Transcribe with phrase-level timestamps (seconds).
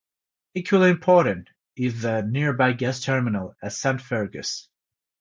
[0.55, 4.67] Equally important is the nearby gas terminal at Saint Fergus.